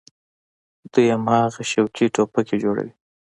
[0.91, 2.93] دوى هماغسې شوقي ټوپکې جوړوي.